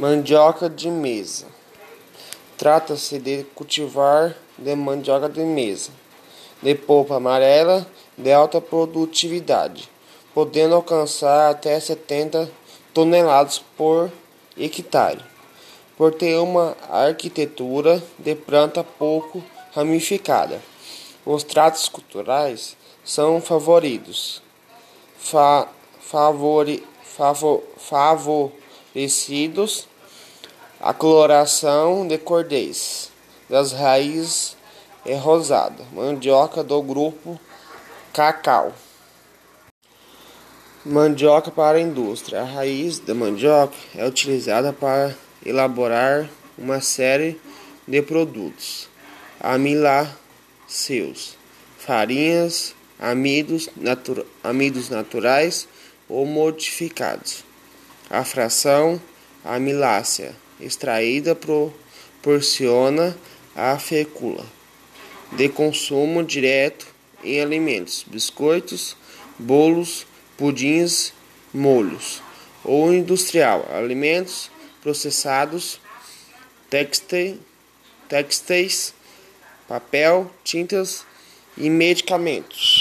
Mandioca 0.00 0.68
de 0.70 0.90
mesa. 0.90 1.46
Trata-se 2.56 3.18
de 3.18 3.44
cultivar 3.54 4.34
de 4.56 4.74
mandioca 4.74 5.28
de 5.28 5.42
mesa, 5.42 5.90
de 6.62 6.74
polpa 6.74 7.16
amarela 7.16 7.86
de 8.16 8.32
alta 8.32 8.62
produtividade, 8.62 9.90
podendo 10.32 10.74
alcançar 10.74 11.50
até 11.50 11.78
70 11.78 12.50
toneladas 12.94 13.62
por 13.76 14.10
hectare, 14.56 15.20
por 15.98 16.14
ter 16.14 16.38
uma 16.38 16.74
arquitetura 16.88 18.02
de 18.18 18.34
planta 18.34 18.82
pouco 18.82 19.44
ramificada. 19.74 20.62
Os 21.26 21.44
tratos 21.44 21.90
culturais 21.90 22.74
são 23.04 23.38
favoritos, 23.38 24.42
fa, 25.18 25.68
favori, 26.00 26.82
favor, 27.04 27.62
favorecidos 27.76 29.89
a 30.82 30.94
coloração 30.94 32.08
de 32.08 32.16
cordéis 32.16 33.10
das 33.50 33.70
raízes 33.72 34.56
é 35.04 35.14
rosada. 35.14 35.84
Mandioca 35.92 36.64
do 36.64 36.80
grupo 36.80 37.38
cacau. 38.14 38.72
Mandioca 40.84 41.50
para 41.50 41.76
a 41.76 41.80
indústria. 41.80 42.40
A 42.40 42.44
raiz 42.44 42.98
da 42.98 43.14
mandioca 43.14 43.74
é 43.94 44.06
utilizada 44.06 44.72
para 44.72 45.14
elaborar 45.44 46.30
uma 46.56 46.80
série 46.80 47.38
de 47.86 48.00
produtos 48.00 48.88
amiláceos, 49.38 51.36
farinhas, 51.76 52.74
amidos, 52.98 53.68
amidos 54.42 54.88
naturais 54.88 55.68
ou 56.08 56.24
modificados. 56.24 57.44
A 58.08 58.24
fração 58.24 58.98
amilácea 59.44 60.34
extraída 60.60 61.34
proporciona 61.34 63.16
a 63.54 63.78
fécula 63.78 64.44
de 65.32 65.48
consumo 65.48 66.22
direto 66.24 66.86
em 67.22 67.40
alimentos, 67.40 68.04
biscoitos, 68.06 68.96
bolos, 69.38 70.06
pudins, 70.36 71.12
molhos 71.52 72.22
ou 72.64 72.92
industrial, 72.92 73.66
alimentos 73.72 74.50
processados, 74.82 75.80
textéis, 78.08 78.94
papel, 79.68 80.30
tintas 80.42 81.04
e 81.56 81.68
medicamentos. 81.68 82.79